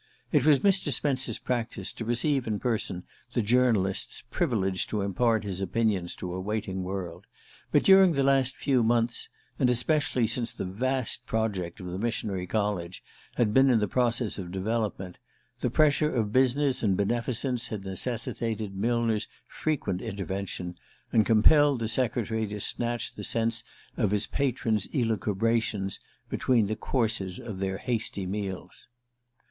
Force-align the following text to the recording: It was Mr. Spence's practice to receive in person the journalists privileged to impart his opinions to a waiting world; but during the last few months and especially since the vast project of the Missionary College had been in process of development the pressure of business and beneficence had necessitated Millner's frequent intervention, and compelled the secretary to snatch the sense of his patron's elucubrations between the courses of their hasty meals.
It 0.31 0.47
was 0.47 0.61
Mr. 0.61 0.91
Spence's 0.91 1.37
practice 1.37 1.93
to 1.93 2.03
receive 2.05 2.47
in 2.47 2.57
person 2.57 3.03
the 3.33 3.43
journalists 3.43 4.23
privileged 4.31 4.89
to 4.89 5.03
impart 5.03 5.43
his 5.43 5.61
opinions 5.61 6.15
to 6.15 6.33
a 6.33 6.41
waiting 6.41 6.81
world; 6.81 7.27
but 7.71 7.83
during 7.83 8.13
the 8.13 8.23
last 8.23 8.55
few 8.55 8.81
months 8.81 9.29
and 9.59 9.69
especially 9.69 10.25
since 10.25 10.51
the 10.53 10.65
vast 10.65 11.27
project 11.27 11.79
of 11.79 11.85
the 11.85 11.99
Missionary 11.99 12.47
College 12.47 13.03
had 13.35 13.53
been 13.53 13.69
in 13.69 13.87
process 13.89 14.39
of 14.39 14.51
development 14.51 15.19
the 15.59 15.69
pressure 15.69 16.11
of 16.11 16.33
business 16.33 16.81
and 16.81 16.97
beneficence 16.97 17.67
had 17.67 17.85
necessitated 17.85 18.75
Millner's 18.75 19.27
frequent 19.47 20.01
intervention, 20.01 20.79
and 21.13 21.27
compelled 21.27 21.77
the 21.77 21.87
secretary 21.87 22.47
to 22.47 22.59
snatch 22.59 23.13
the 23.13 23.23
sense 23.23 23.63
of 23.97 24.09
his 24.09 24.25
patron's 24.25 24.87
elucubrations 24.87 25.99
between 26.27 26.65
the 26.65 26.75
courses 26.75 27.37
of 27.39 27.59
their 27.59 27.77
hasty 27.77 28.25
meals. 28.25 28.87